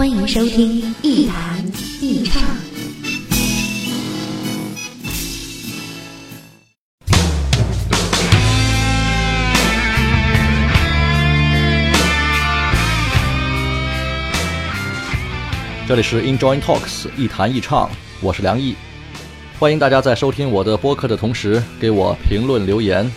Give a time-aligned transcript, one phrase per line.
[0.00, 1.62] 欢迎收听一谈
[2.00, 2.42] 一唱。
[15.86, 17.90] 这里是 Enjoy Talks 一谈一唱，
[18.22, 18.74] 我是梁毅，
[19.58, 23.12] 欢迎大家在收听我的播客的同时给我评论留言，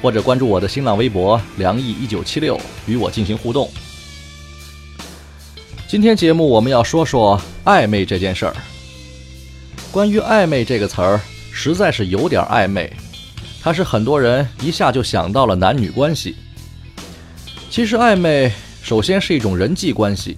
[0.00, 3.70] 或者关注我的新浪微博梁毅一九七六与我进行互动。
[5.94, 8.56] 今天节目我们要说说暧昧这件事儿。
[9.92, 11.20] 关于暧昧这个词儿，
[11.52, 12.92] 实在是有点暧昧，
[13.62, 16.34] 它是很多人一下就想到了男女关系。
[17.70, 20.36] 其实暧昧首先是一种人际关系。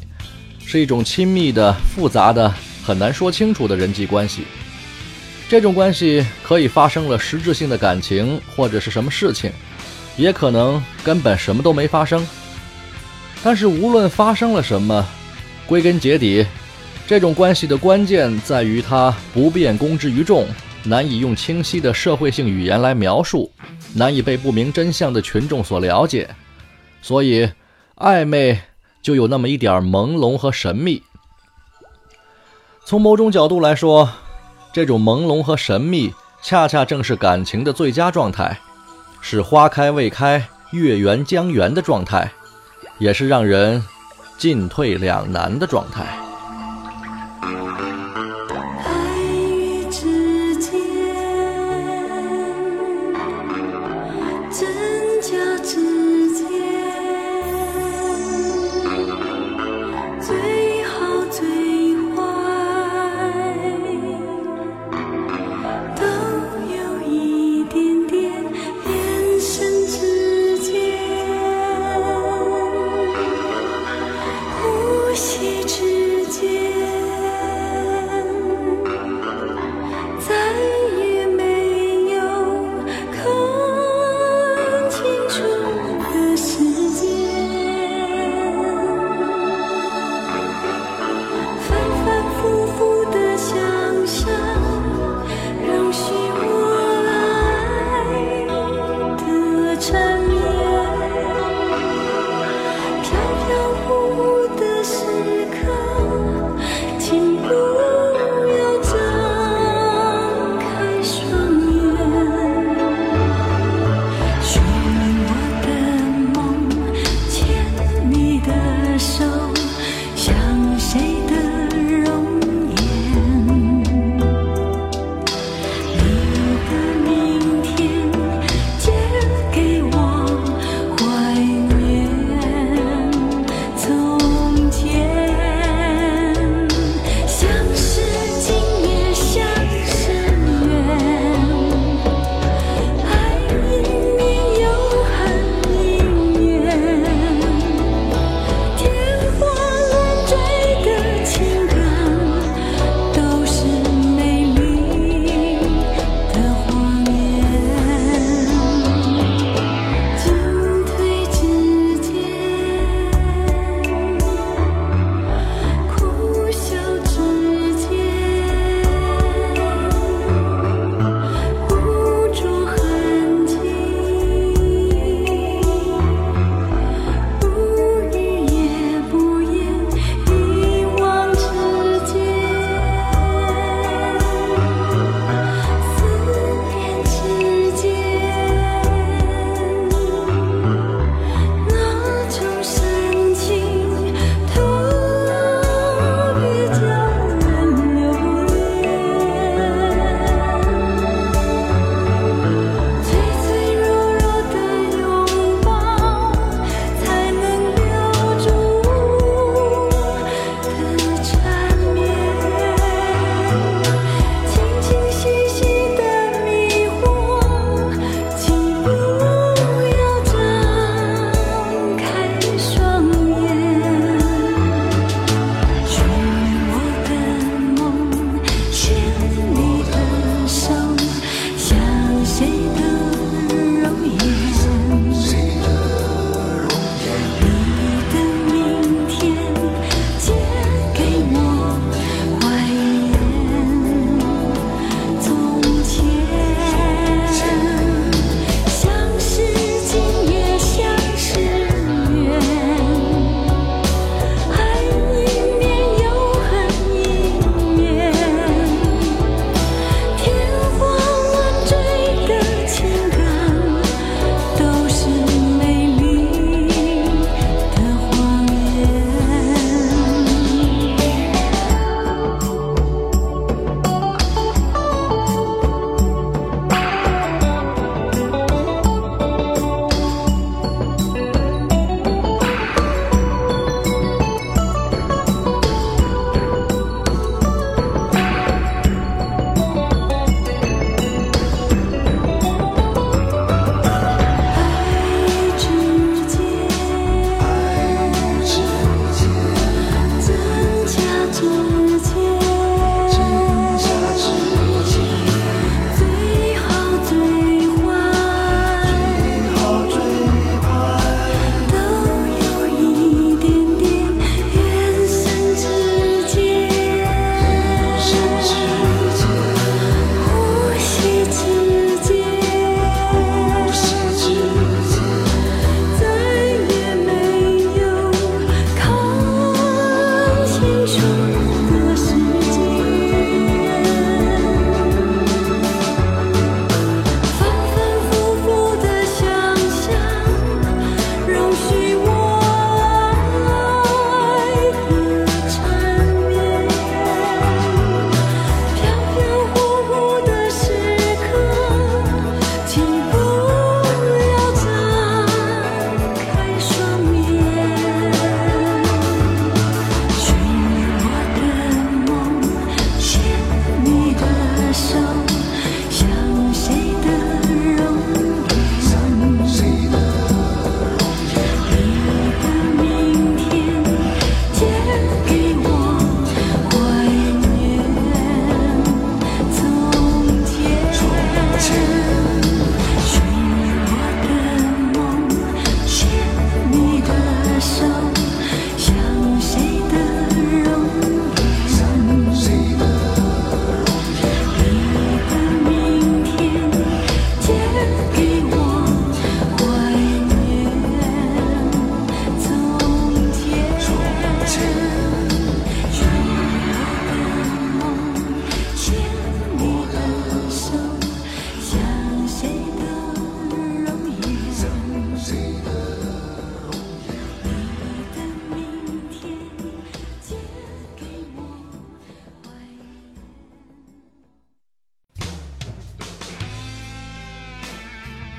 [0.66, 2.53] 是一种亲密的、复杂的、
[2.84, 4.44] 很难说清楚的人际关系。
[5.48, 9.50] 这种关系可以发生了实质性的感情，或者是什么事情，
[10.19, 12.27] 也可能根本什么都没发生。
[13.42, 15.03] 但是无论发生了什么，
[15.67, 16.47] 归根结底，
[17.06, 20.47] 这种关系的关键在于它不便公之于众，
[20.84, 23.50] 难以用清晰的社会性语言来描述，
[23.94, 26.28] 难以被不明真相的群众所了解。
[27.03, 27.48] 所以，
[27.97, 28.61] 暧昧。
[29.03, 31.00] 就有那么一点朦胧和神秘。
[32.84, 34.11] 从某种角度来说，
[34.72, 38.59] 这种朦胧和神秘，恰恰正是感情的最佳状态，
[39.20, 42.33] 是花开未开、月圆将圆的状态，
[42.98, 43.84] 也是让人
[44.37, 46.25] 进退两难的状态。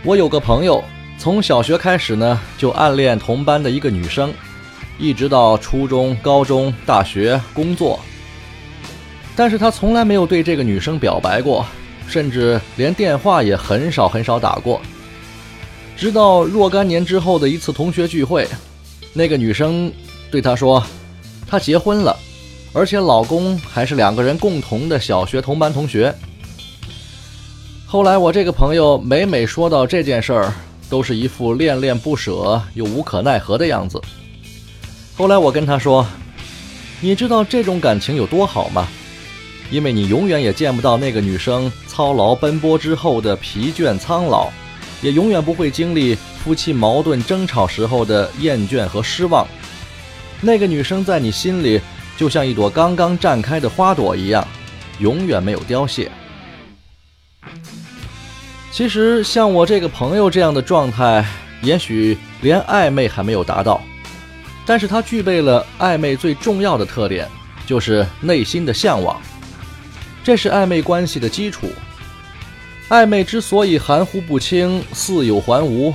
[0.07, 0.81] 我有个朋友，
[1.17, 4.33] 从小学开始呢就暗恋同班的一个女生，
[4.97, 7.99] 一直到初中、高中、大学、工作，
[9.35, 11.65] 但是他从来没有对这个女生表白过，
[12.07, 14.79] 甚至连电话也很少很少打过。
[15.97, 18.47] 直到若干年之后的一次同学聚会，
[19.11, 19.91] 那个女生
[20.31, 20.81] 对他说，
[21.45, 22.17] 她结婚了，
[22.71, 26.15] 而且老公还是两个人共同的小学同班同学。
[27.89, 30.53] 后来我这个朋友每每说到这件事儿，
[30.89, 34.01] 都是一副恋恋不舍又无可奈何的样子。
[35.15, 36.05] 后来我跟他说
[36.99, 38.89] ：“你知道这种感情有多好吗？
[39.71, 44.49] 因为你永远也见不到那个女生操劳奔波之后的疲倦苍老。”
[45.01, 49.47] 也永远不会经历夫妻矛盾争吵时候的厌倦和失望。
[50.41, 51.79] 那个女生在你心里
[52.17, 54.45] 就像一朵刚刚绽开的花朵一样，
[54.99, 56.11] 永远没有凋谢。
[58.71, 61.25] 其实像我这个朋友这样的状态，
[61.61, 63.81] 也许连暧昧还没有达到，
[64.65, 67.27] 但是他具备了暧昧最重要的特点，
[67.65, 69.19] 就是内心的向往，
[70.23, 71.69] 这是暧昧关系的基础。
[72.89, 75.93] 暧昧之所以含糊不清、似有还无，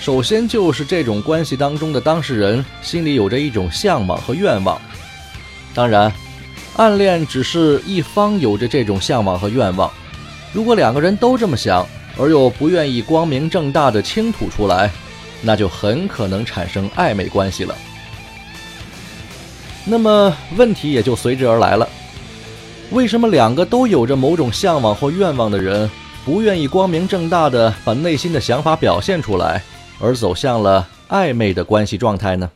[0.00, 4.80] 首先就是这种关系当中的当事人心里有着一种向往和愿望。
[5.74, 6.12] 当然，
[6.76, 9.90] 暗恋只是一方有着这种向往和愿望。
[10.52, 11.86] 如果两个人都这么想，
[12.18, 14.90] 而又不愿意光明正大的倾吐出来，
[15.42, 17.74] 那就很可能产生暧昧关系了。
[19.84, 21.88] 那么问题也就随之而来了：
[22.90, 25.88] 为什么两个都有着某种向往或愿望的人？
[26.22, 29.62] 不愿意光明正大的把内心的想法表现出来，
[29.98, 32.50] 而走向了暧昧的关系状态呢？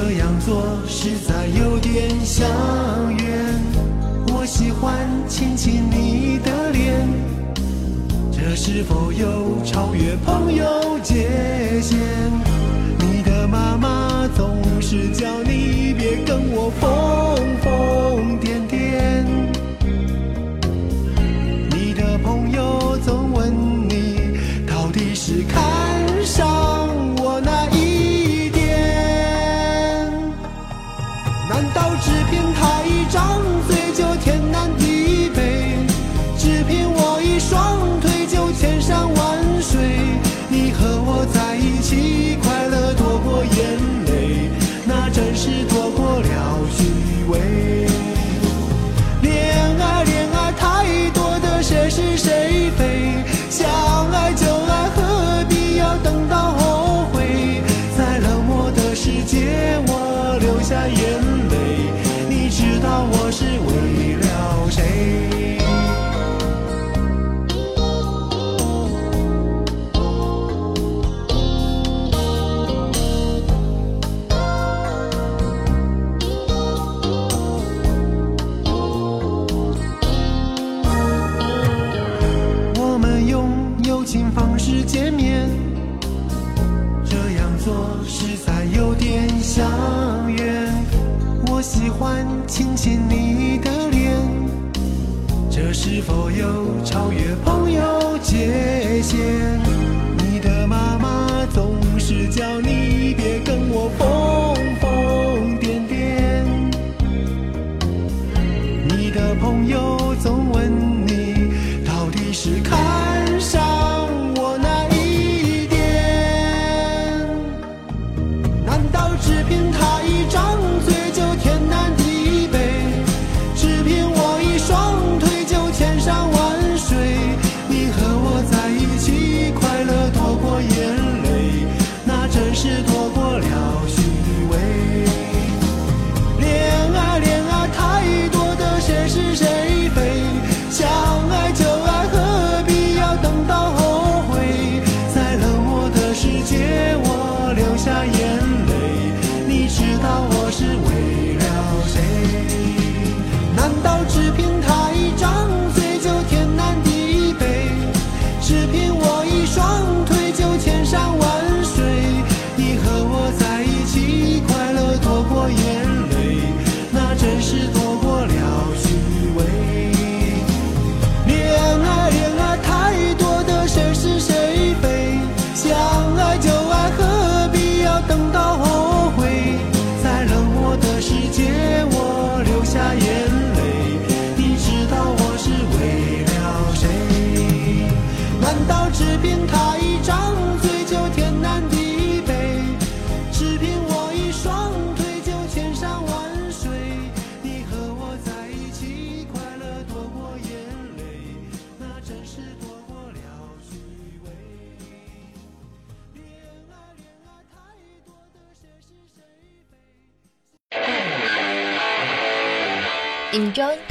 [0.00, 2.48] 这样做实在有点像
[3.16, 3.60] 远。
[4.28, 7.04] 我喜欢亲亲你的脸，
[8.30, 10.64] 这是否有超越朋友
[11.02, 11.28] 界
[11.82, 11.96] 限？
[13.00, 17.37] 你的妈妈总是叫你别跟我疯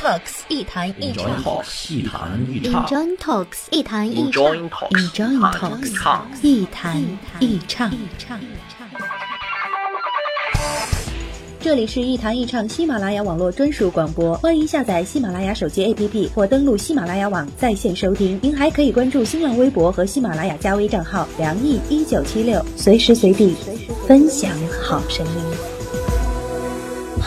[0.08, 2.88] Talks 一谈一唱 Talks 一谈一唱。
[2.88, 7.02] Enjoy Talks 一谈一唱 Enjoy Talks Enjoy 一谈
[7.42, 8.40] 一唱 Talks 一谈一唱。
[11.60, 18.40] 这里是一谈一唱喜马拉雅网络专属广播，欢迎下载喜马拉雅手机 APP 或登录喜马拉雅网在线收听。
[18.42, 23.54] 您还可以关注新浪微博和喜马拉雅加微账号“梁毅一九七六”，随时随地
[24.08, 24.50] 分享
[24.82, 25.77] 好声音。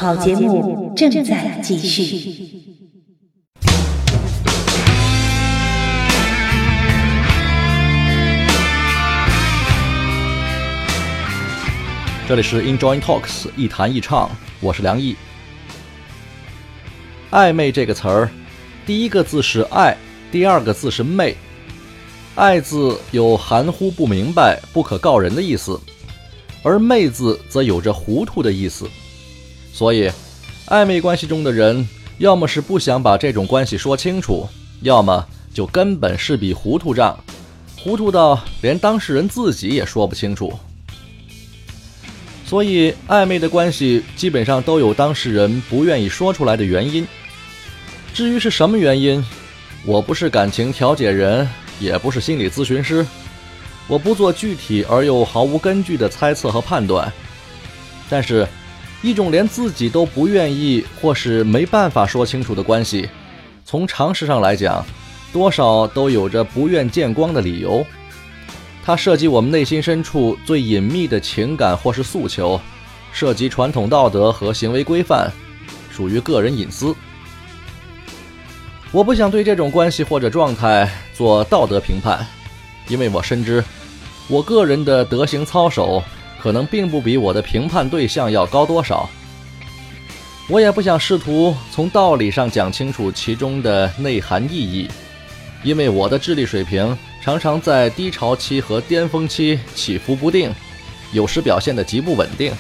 [0.01, 2.35] 好节目正在继续。
[12.27, 14.31] 这里是 Enjoy Talks 一谈一唱，
[14.61, 15.15] 我是梁毅。
[17.31, 18.31] 暧昧这个词儿，
[18.87, 19.95] 第一个字是爱，
[20.33, 21.37] 第二个字是昧。
[22.37, 25.79] 爱字有含糊不明白、不可告人的意思，
[26.63, 28.89] 而昧字则有着糊涂的意思。
[29.81, 30.11] 所以，
[30.67, 34.47] 暧昧关系中的人，要么是不想把这种关系说清楚，
[34.83, 37.19] 要么就根本是笔糊涂账，
[37.79, 40.53] 糊涂到连当事人自己也说不清楚。
[42.45, 47.09] 所以，暧昧的关系基本上都有当事人不愿意说出来的原因。
[48.13, 49.25] 至于是什么原因，
[49.87, 51.49] 我不是感情调解人，
[51.81, 53.07] 也不是心理咨询师，
[53.89, 57.11] 我不做具体而又毫无根据的猜测和判断。
[58.11, 58.47] 但是，
[59.03, 63.09] 一种连自己都不愿意或是没办法说清楚的关系，
[63.65, 64.85] 从常识上来讲，
[65.33, 67.85] 多少都有着不愿见光的理由。
[68.85, 72.61] 它涉及我们内心深处最隐秘的情感或是诉求，
[73.13, 75.31] 涉及传统道德和行为规范，
[75.91, 76.95] 属于个人隐私。
[78.93, 82.27] 我不想对这种关系或者状态做道德评判，
[82.89, 83.63] 因为我深知，
[84.29, 86.03] 我个人的德行操守
[86.41, 89.09] 可能并不比我的评判对象要高多少。
[90.49, 94.89] 我也不想试图从道理上讲清楚其中的内涵意义，
[95.63, 96.97] 因为我的智力水平。
[97.23, 100.51] 常常在低潮期和巅峰期起伏不定，
[101.13, 102.51] 有时表现得极不稳定。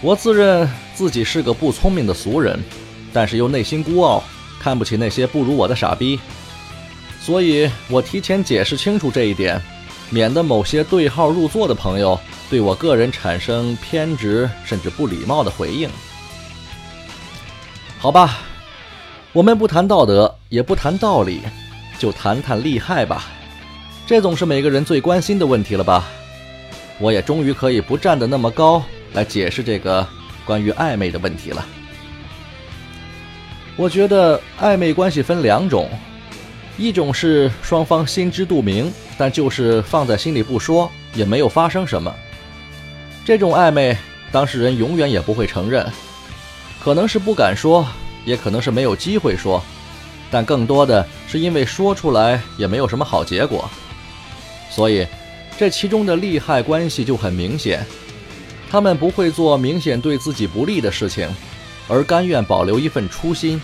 [0.00, 2.58] 我自认自己是个不聪明的俗人，
[3.12, 4.24] 但是又内心孤傲，
[4.58, 6.18] 看不起那些不如我的傻逼。
[7.20, 9.60] 所以我提前解释清楚这一点，
[10.10, 12.18] 免得某些对号入座的朋友
[12.50, 15.88] 对我个人产生偏执甚至不礼貌的回应。
[17.98, 18.38] 好吧，
[19.32, 21.40] 我们不谈道德，也不谈道理。
[21.96, 23.26] 就谈谈利害吧，
[24.04, 26.04] 这总是每个人最关心的问题了吧？
[26.98, 30.06] 我也终于可以不站得那么高来解释这个
[30.44, 31.64] 关于暧昧的问题了。
[33.76, 35.88] 我觉得暧昧关系分两种，
[36.76, 42.12] 一种是双方心知肚明，但就是放在心里不说，也没有发生什么。
[43.24, 43.96] 这种暧昧，
[44.32, 45.86] 当事人永远也不会承认，
[46.82, 47.86] 可能是不敢说，
[48.24, 49.62] 也可能是没有机会说。
[50.30, 53.70] 但更多的是因为说出来也没有什么好结果，
[54.68, 55.06] 所以
[55.56, 57.86] 这其中的利害关系就很明显。
[58.68, 61.28] 他们不会做明显对自己不利的事情，
[61.86, 63.62] 而甘愿保留一份初心。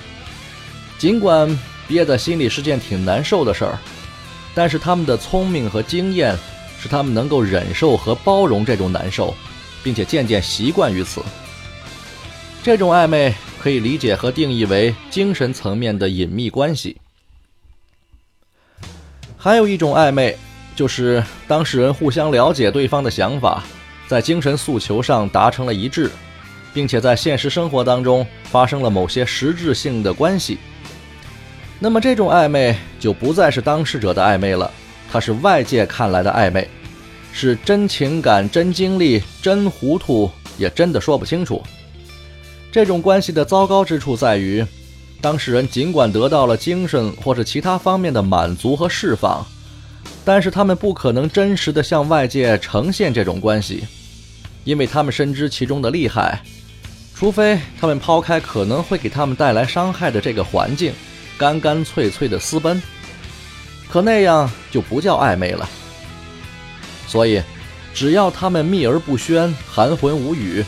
[0.96, 1.58] 尽管
[1.90, 3.76] 憋在心里是件挺难受的事儿，
[4.54, 6.38] 但是他们的聪明和经验
[6.80, 9.34] 使他们能够忍受和包容这种难受，
[9.82, 11.20] 并且渐渐习惯于此。
[12.62, 13.34] 这种暧昧。
[13.62, 16.96] 可以理解和定义为精神层面的隐秘关系。
[19.36, 20.34] 还有一种暧昧，
[20.74, 23.62] 就是当事人互相了解对方的想法，
[24.08, 26.10] 在精神诉求上达成了一致，
[26.72, 30.56] 并且在现实生活当中发生了某些实质性的关系。
[31.82, 34.70] 那么这种暧昧就不再是当事者的暧昧了，
[35.10, 36.68] 它是外界看来的暧昧，
[37.32, 41.62] 是真情感、真经历、真糊涂，也真的说不清楚。
[42.70, 44.62] 这种关系的糟糕之处在于，
[45.22, 49.42] 当事人尽管得到了精神或是其他方面的满足和释放，
[50.22, 53.84] 但是他们不可能真实的向外界呈现这种关系，
[54.64, 56.42] 因为他们深知其中的厉害。
[57.14, 60.92] 除非他们抛开可能会给他们带来伤害的这个环境，
[61.40, 62.82] 干干脆脆的私奔，
[63.88, 65.66] 可那样就不叫暧昧了。
[67.06, 67.40] 所以，
[67.94, 70.62] 只要他们秘而不宣、含混无语，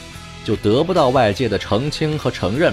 [0.46, 2.72] 就得不到外界的澄清和承认。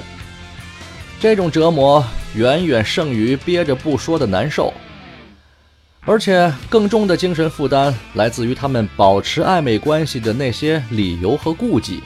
[1.20, 2.02] 这种折磨
[2.36, 4.74] 远远胜于憋着不说的难受，
[6.06, 12.02] 而且更重的精神负担来自于他们保持暧昧关系的那些理由和顾忌。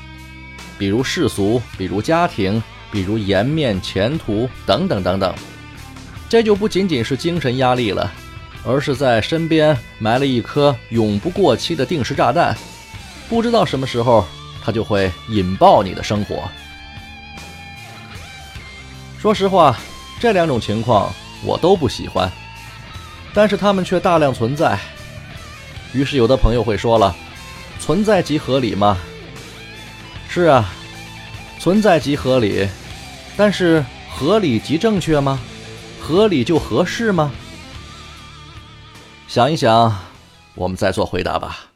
[0.80, 5.36] 比如世俗，比如家庭，比如颜面、前途等等等等，
[6.34, 8.12] 这就不仅仅是精神压力了，
[8.65, 12.58] 而是在身边埋了一颗永不过期的定时炸弹，
[13.30, 14.26] 不知道什么时候
[14.63, 16.50] 它就会引爆你的生活。
[19.22, 19.78] 说实话，
[20.19, 22.28] 这两种情况我都不喜欢，
[23.32, 24.76] 但是它们却大量存在。
[25.93, 27.15] 于是有的朋友会说了
[27.80, 28.98] ：“存在即合理吗？”
[30.28, 30.67] 是啊，
[31.60, 32.67] 存在即合理，
[33.38, 35.39] 但是合理即正确吗？
[36.06, 37.32] 合理就合适吗？
[39.30, 39.98] 想一想，
[40.54, 41.73] 我们再做回答吧。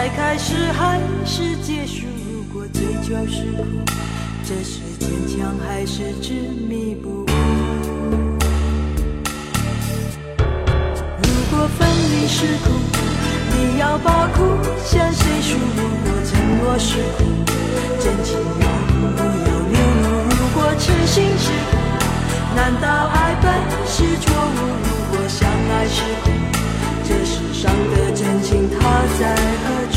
[0.00, 2.06] 再开始还是结束？
[2.30, 3.64] 如果追求是苦，
[4.44, 6.34] 这是坚强还是执
[6.68, 7.26] 迷不悟？
[11.20, 12.70] 如果分离是苦，
[13.50, 14.38] 你要把苦
[14.84, 15.58] 向谁诉？
[15.58, 16.30] 如果承
[16.62, 17.24] 诺是苦，
[17.98, 19.78] 真情要不要流露？
[20.30, 21.76] 如果痴心是苦，
[22.54, 23.52] 难道爱本
[23.84, 24.58] 是错误？
[24.84, 26.30] 如果相爱是苦，
[27.08, 28.76] 这世上的真情它
[29.18, 29.66] 在何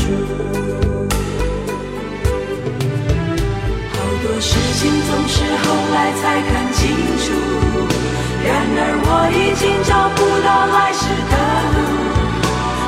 [3.92, 6.80] 好多事情总是后来才看清
[7.20, 7.36] 楚，
[8.42, 11.36] 然而我已经找不到来时的
[11.76, 11.76] 路。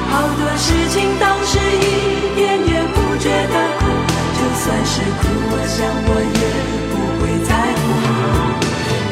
[0.08, 3.84] 好多事情当时一点也不觉得苦，
[4.32, 6.42] 就算是苦，我想我也
[6.88, 7.84] 不会在乎。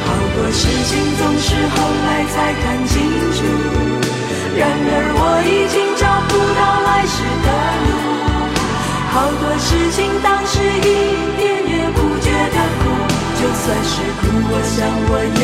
[0.09, 2.97] 好多事情总是后来才看清
[3.37, 3.45] 楚，
[4.55, 7.49] 然而我已经找不到来时的
[7.85, 7.91] 路。
[9.13, 10.89] 好多事情当时一
[11.37, 12.85] 点也不觉得苦，
[13.41, 14.77] 就算是苦，我想
[15.09, 15.43] 我也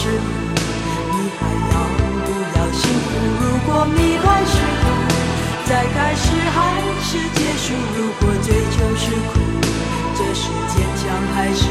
[0.00, 0.22] 是苦，
[1.10, 1.74] 你还要
[2.24, 3.10] 不要幸福？
[3.42, 4.86] 如果迷乱是苦，
[5.66, 6.22] 再开始
[6.54, 6.56] 还
[7.02, 7.74] 是结束？
[7.96, 9.30] 如果追求是苦，
[10.14, 11.02] 这是坚强
[11.34, 11.66] 还是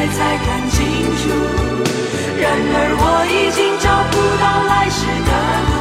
[0.00, 0.80] 来才看清
[1.20, 1.28] 楚
[2.40, 5.30] 然而我已经找不到来时的
[5.68, 5.76] 路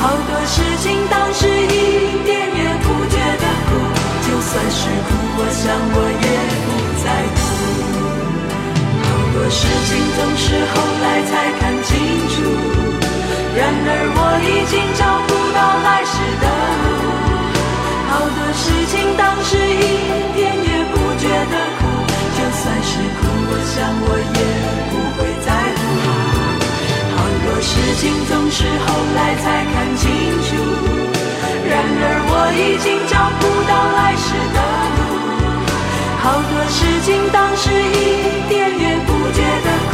[0.00, 3.76] 好多事情当时一点也不觉得苦
[4.24, 6.32] 就算是苦我想我也
[6.64, 6.68] 不
[7.04, 7.44] 在乎。
[9.04, 11.92] 好多事情总是后来才看清
[12.32, 12.34] 楚
[13.54, 16.44] 然而我已经找不到来时的
[16.88, 17.04] 路
[18.08, 20.13] 好多事情当时一
[23.74, 24.40] 想我也
[24.86, 25.82] 不会在乎。
[27.16, 30.06] 好多事情总是后来才看清
[30.46, 30.54] 楚，
[31.66, 34.58] 然而我已经找不到来时的
[34.94, 35.02] 路。
[36.22, 39.92] 好多事情当时一点也不觉得苦，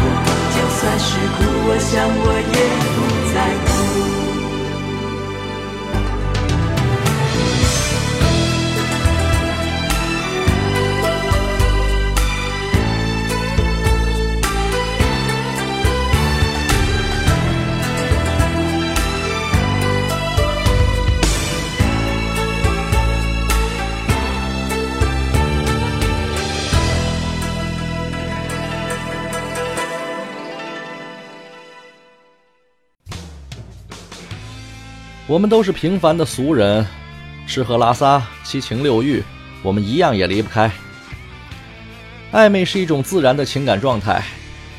[0.53, 2.61] 就算是苦，我想我也
[2.93, 3.01] 不
[3.33, 3.60] 在乎。
[35.31, 36.85] 我们都是平凡的俗人，
[37.47, 39.23] 吃喝拉撒、七情六欲，
[39.63, 40.69] 我们一样也离不开。
[42.33, 44.25] 暧昧是一种自然的情感状态，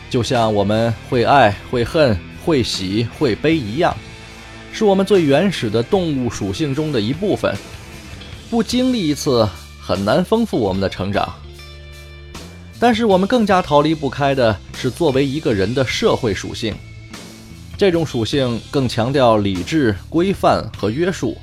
[0.10, 3.96] 就像我们会爱、会恨、会喜、会悲一样，
[4.74, 7.56] 是我们最原始的动物属性中的一部分。
[8.50, 9.48] 不经历一次，
[9.82, 11.34] 很难丰富我们的成长。
[12.78, 16.76] 但是我们更加逃离不开的是作为一个人的社会属性。
[17.82, 21.36] 这种属性更强调理智、规范和约束。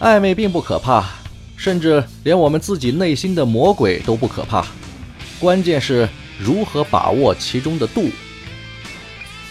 [0.00, 1.04] 暧昧并不可怕，
[1.54, 4.64] 甚至连我们自己内心的魔鬼都不可怕，
[5.38, 8.08] 关键是如何把握其中的度。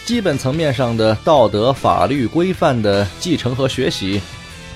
[0.03, 4.19] 基本层面上的道德、法律规范的继承和学习，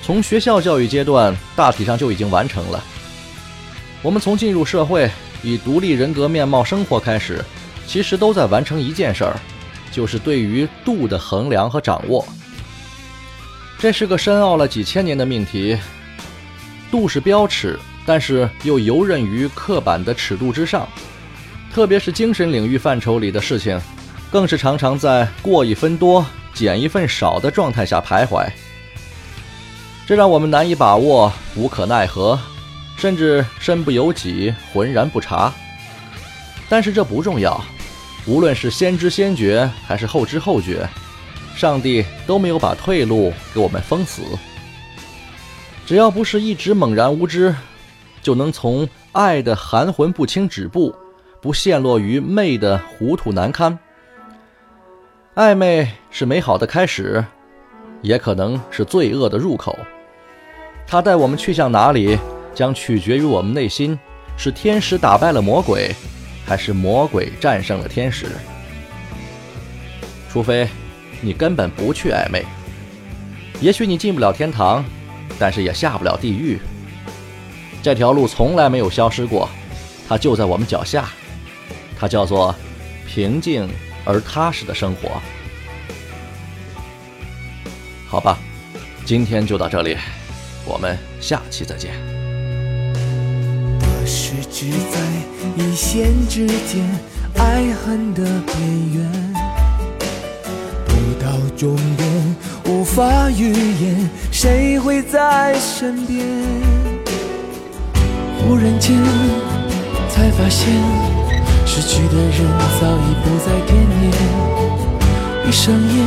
[0.04, 2.84] 从学校教育阶段大体上就已经完成了。
[4.02, 5.10] 我们从进入社会，
[5.42, 7.44] 以独立人格面貌生活开始，
[7.88, 9.36] 其实都在完成一件事儿。
[9.90, 12.26] 就是对于度的衡量和掌握，
[13.78, 15.78] 这是个深奥了几千年的命题。
[16.90, 20.88] 度是标尺，但是又游刃于刻板的尺度之上，
[21.74, 23.80] 特别是精神领域范畴里的事情，
[24.30, 28.46] 更是常常在过一分多、减一份少的状态下徘徊。
[30.06, 32.38] 这让我们难以把握，无可奈何，
[32.96, 35.52] 甚至身不由己、浑然不察。
[36.68, 37.60] 但是这不重要。
[38.26, 40.88] 无论是先知先觉还是后知后觉，
[41.54, 44.22] 上帝都没有把退路给我们封死。
[45.86, 47.54] 只要不是一直猛然无知，
[48.20, 50.92] 就能从爱的含混不清止步，
[51.40, 53.78] 不陷落于媚的糊涂难堪。
[55.36, 57.24] 暧昧是美好的开始，
[58.02, 59.78] 也可能是罪恶的入口。
[60.84, 62.18] 它带我们去向哪里，
[62.52, 63.96] 将取决于我们内心
[64.36, 65.94] 是天使打败了魔鬼。
[66.46, 68.26] 还是魔鬼战胜了天使，
[70.30, 70.68] 除非
[71.20, 72.44] 你根本不去暧昧。
[73.60, 74.84] 也许你进不了天堂，
[75.38, 76.58] 但是也下不了地狱。
[77.82, 79.48] 这条路从来没有消失过，
[80.08, 81.08] 它就在我们脚下。
[81.98, 82.54] 它叫做
[83.08, 83.68] 平静
[84.04, 85.20] 而踏实的生活。
[88.06, 88.38] 好吧，
[89.04, 89.96] 今天就到这里，
[90.64, 92.15] 我们下期再见。
[94.50, 94.98] 只在
[95.56, 96.84] 一线之间，
[97.36, 98.56] 爱恨的边
[98.94, 99.34] 缘，
[100.86, 106.26] 不到终点，无法预言谁会在身边。
[108.38, 108.96] 忽然间，
[110.08, 110.72] 才发现
[111.66, 112.46] 失去的人
[112.80, 114.12] 早已不再惦念。
[115.44, 116.06] 闭上眼，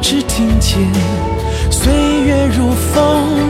[0.00, 0.78] 只听见
[1.70, 1.92] 岁
[2.24, 3.43] 月如风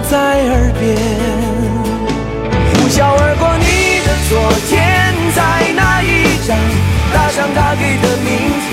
[7.55, 8.29] 他给的明
[8.65, 8.71] 天，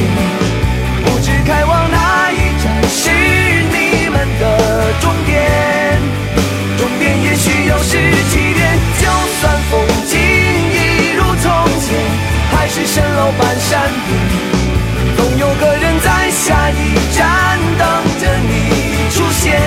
[1.04, 5.32] 不知开往哪一站是你们的终点。
[6.78, 7.92] 终点也许又是
[8.30, 9.04] 起点，就
[9.40, 9.74] 算风
[10.08, 12.00] 景一如从前，
[12.52, 13.70] 还是蜃楼般闪
[14.08, 14.10] 电，
[15.18, 17.82] 总有个人在下一站等
[18.20, 19.60] 着你出现，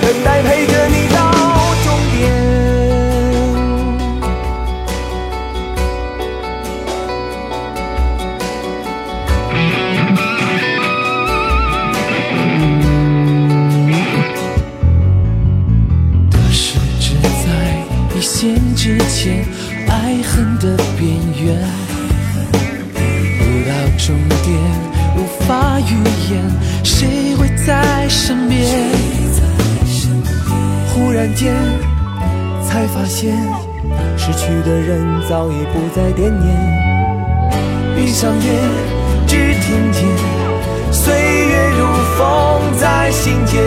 [0.00, 0.81] 等待陪着
[28.24, 28.64] 身边。
[30.94, 31.52] 忽然间，
[32.64, 33.36] 才发现
[34.16, 36.46] 失去的人早已不再惦念。
[37.96, 38.46] 闭上眼，
[39.26, 40.04] 只听见
[40.92, 41.84] 岁月如
[42.16, 43.60] 风在心间。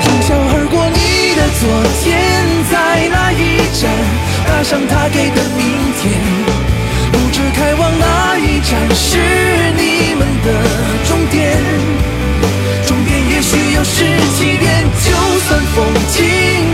[0.00, 1.62] 呼啸而过你的昨
[2.02, 2.10] 天
[2.68, 2.74] 在
[3.10, 3.86] 哪一站？
[4.44, 5.62] 搭，上他给的明
[6.02, 6.02] 天，
[7.12, 9.06] 不知开往哪一站是
[9.78, 10.46] 你们的
[11.06, 11.40] 终点。
[13.84, 14.04] 是
[14.36, 15.10] 起点，就
[15.46, 16.24] 算风景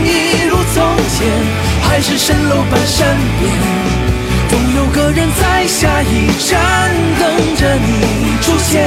[0.05, 1.27] 一如从前，
[1.81, 3.51] 还是蜃楼般善变。
[4.49, 8.83] 总有个人在下一站等着你出现，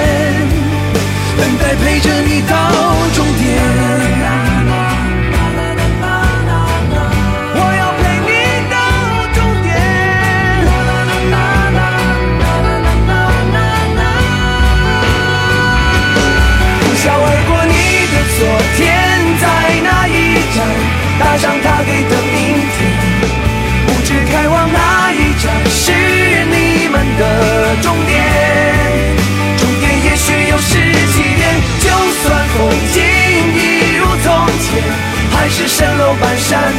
[1.36, 2.54] 等待陪着你到
[3.14, 3.91] 终点。
[35.72, 36.71] 蜃楼半山。